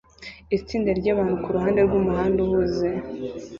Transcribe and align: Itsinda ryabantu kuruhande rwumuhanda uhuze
Itsinda 0.57 0.89
ryabantu 0.99 1.33
kuruhande 1.43 1.79
rwumuhanda 1.85 2.39
uhuze 2.45 2.87